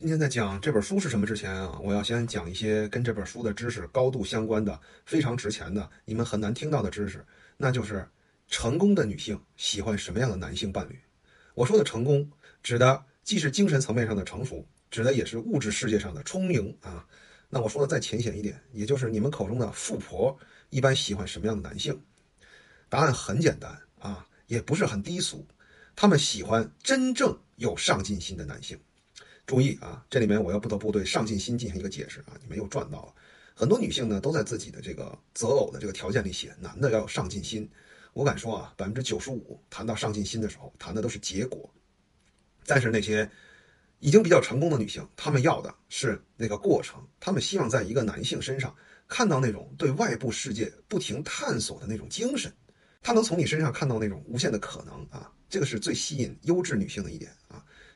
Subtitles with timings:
[0.00, 8.08] 今天在讲这本书是什么之前啊，我要先讲一些跟这本书的知识高度相关的、非常值钱的、你们很难听到的知识，那就是
[8.46, 10.96] 成功的女性喜欢什么样的男性伴侣。
[11.52, 12.30] 我说的成功，
[12.62, 17.04] 指的既是精神层面上的成熟，指的也是物质世界上的充盈啊。
[17.48, 20.38] 那我说的再浅显一点，也就是你们口中的富婆
[20.70, 22.00] 一般喜欢什么样的男性？
[22.88, 25.44] 答案很简单啊，也不是很低俗，
[25.96, 28.78] 他们喜欢真正有上进心的男性。
[29.48, 33.14] 注意啊，这里面我要不得不对上进心进行一个解释啊，你们又赚到了。
[33.54, 37.66] 很多女性呢都在自己的这个择偶的这个条件里写，男的要有上进心。
[38.12, 41.72] 我敢说啊，百分之九十五谈到上进心的时候，谈的都是结果。
[42.66, 43.28] 但是那些
[44.00, 48.76] 已经比较成功的女性，她们要的是那个过程，她们希望在一个男性身上
[49.08, 52.52] 看到那种对外部世界不停探索的那种精神，
[53.00, 57.32] 她能从你身上看到那种无限的可能啊，这个是最吸引优质女性的一点。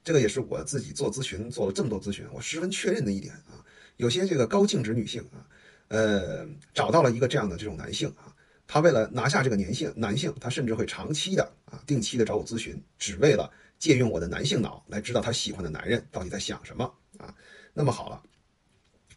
[0.04, 3.64] 这个也是我自己做咨询做了这么多咨询，我十分确认的一点啊。
[3.98, 5.46] 有些这个高净值女性啊，
[5.88, 8.34] 呃，找到了一个这样的这种男性啊，
[8.66, 16.84] 她为了拿下这个男性，男性她甚至会长期的啊，定期的找我咨询，只为了借用我的男性脑来知道她喜欢的男人到底在想什么
[17.18, 17.32] 啊。
[17.72, 18.20] 那么好了，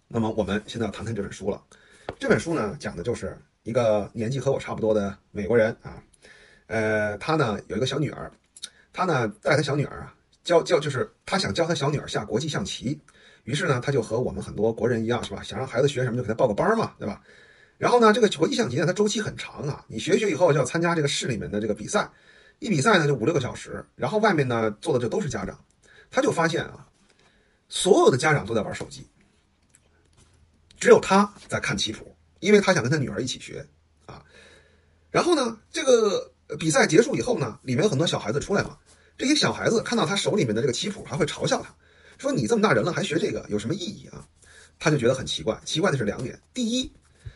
[0.07, 1.63] 那么我们现在要谈谈这本书了。
[2.19, 6.03] 这本书呢，讲的就是一个年纪和我差不多的美国人啊，
[6.67, 8.31] 呃，他呢有一个小女儿，
[8.93, 10.14] 他呢带他小女儿啊。
[10.45, 12.97] 教教就是他想教他小女儿下国际象棋，
[13.43, 15.41] 于是呢，他就和我们很多国人一样，是吧？
[15.43, 17.21] 想让孩子学什么就给他报个班嘛，对吧？
[17.77, 22.09] 然后呢，这个国际象棋呢，它周期很长啊，你学学以后就要参加这个市里面的这个比赛，
[22.59, 25.59] 一比赛呢就五六个小时，然后外面呢坐的就都是家长，
[26.09, 26.87] 他就发现啊，
[27.67, 29.05] 所有的家长都在玩手机，
[30.79, 33.65] 只有他在看棋谱，因为他想跟他女儿一起学
[34.05, 34.23] 啊。
[35.09, 38.77] 然后呢，这个比赛结束以后呢，里面有很多小孩子出来嘛。
[39.17, 41.73] 这些小孩子看到他手里面的这个棋谱，还会嘲笑他，
[42.17, 44.27] 说：“你这么大人了还学这个，有什么意义啊？”
[44.77, 45.57] 他就觉得很奇怪。
[45.63, 46.91] 奇怪的是两点：第一，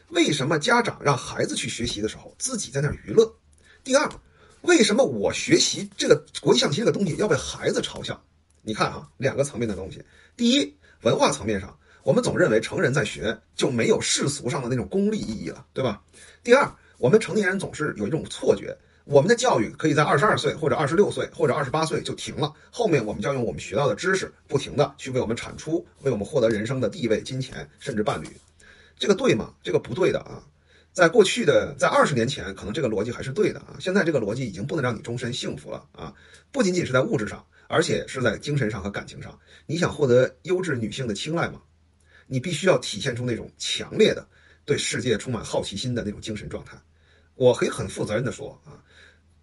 [0.09, 3.25] 为什么家长让孩子去学习的时候，自己在那娱乐；
[3.81, 4.09] 第二，
[4.63, 8.21] 为什么我学习这个国际象棋这个东西要被孩子嘲笑？
[8.61, 10.03] 你看啊，两个层面的东西。
[10.35, 16.03] 第一，文化层面上，我们总认为成人在学就没有世俗上的那种功利意义了，对吧？
[16.43, 18.77] 第二，我们成年人总是有一种错觉。
[19.09, 28.27] 我们的教育可以在二十二岁或者二十六岁或者二十八岁就停了，后面我们就要用我们学到的知识，不停的去为我们产出，为我们获得人生的地位、金钱，甚至伴侣。
[28.99, 29.51] 这个对吗？
[29.63, 30.43] 这个不对的啊！
[30.93, 33.77] 在过去的，在二十年前，可能这个逻辑还是对的啊。
[33.79, 36.13] 现在这个逻辑已经不能让你终身幸福了啊！
[36.51, 39.39] 不仅仅是在物质上，而且是在精神上和感情上。
[39.65, 41.59] 你想获得优质女性的青睐吗？
[42.27, 44.27] 你必须要体现出那种强烈的
[44.65, 46.77] 对世界充满好奇心的那种精神状态。
[47.39, 48.77] 我可以很负责任的说啊。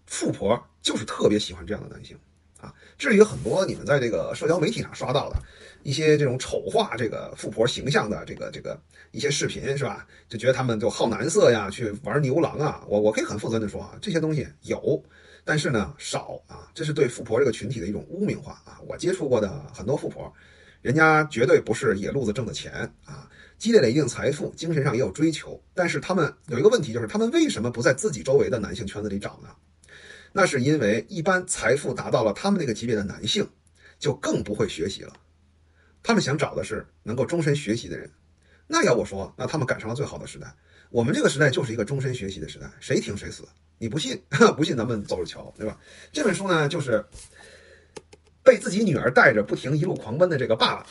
[0.05, 2.17] 富婆就是特别喜欢这样的男性，
[2.61, 5.35] 啊，至于很多你们在这个社交媒体上刷到的
[5.83, 8.79] 一些这种丑化这个富婆形象的这个这个
[9.11, 10.07] 一些视频，是吧？
[10.29, 15.03] 就觉得他们就好男色呀，去玩牛郎啊，我我可以很负责任的说啊，这些东西有，
[15.43, 18.79] 但是呢少啊，这是对富婆这个群体的一种污名化啊。
[18.87, 20.33] 我接触过的很多富婆，
[20.81, 29.49] 人家绝对不是野路子挣的钱啊，积累了一定财富，精神上也有追求，但是他们有一个问题，就是他们为什么不在自己周围的男性圈子里找呢？
[30.33, 33.47] 那是因为一般财富达到了他们那个级别的男性，
[33.97, 35.13] 就更不会学习了。
[36.03, 38.09] 他们想找的是能够终身学习的人。
[38.67, 40.53] 那要我说，那他们赶上了最好的时代。
[40.89, 43.47] 我们这个时代就是一个终身学习的时代，谁停谁死。
[43.77, 44.21] 你不信？
[44.55, 45.79] 不信咱们走着瞧，对吧？
[46.11, 47.03] 这本书呢，就是
[48.43, 50.85] 被自己女儿带着不停一路狂奔的这个爸爸，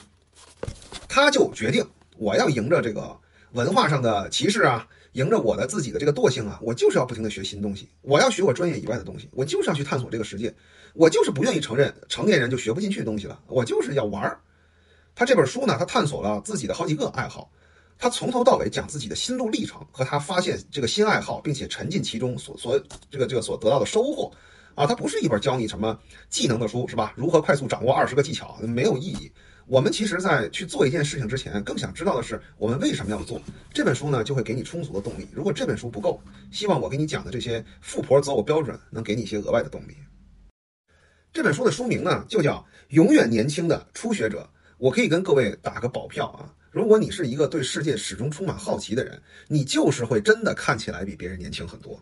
[1.09, 1.87] 他就决定
[2.19, 3.19] 我要迎着这个
[3.53, 4.87] 文化上的歧视啊。
[5.12, 10.55] 迎着我的自己的这个惰性啊，我就是要不停的学新东西，我要学我专业以外的东西，我就是要去探索这个世界，
[10.93, 14.38] 我就是不愿意承认成年人就学不进去东西了，我就是要玩儿。
[15.15, 17.50] 他这本书呢，他探索了自己的好几个爱好，
[17.99, 22.78] 他从头到尾讲自己的心路历程和他发现这个新爱好并且沉浸其中所所
[23.10, 24.31] 这个这个所得到的收获
[24.75, 27.15] 啊，它不是一本教你什么技能的书是吧？
[27.16, 29.32] 如何快速掌握二十个技巧没有意义。
[29.69, 33.43] 我们其实，在去做一件事情之前，更想知道的是我们为什么要做。
[33.75, 35.26] 这本书呢，就会给你充足的动力。
[35.32, 39.96] 如果这本书不够，希望我给你讲的这些富婆择偶标准能给你一些额外的动力。
[41.32, 42.58] 这本书的书名呢，就叫
[42.94, 44.49] 《永远年轻的初学者》。
[44.79, 52.00] 我可以跟各位打个保票啊，如果你是一个对世界始终充满好奇的人，你就是会真的看起来比别人年轻很多。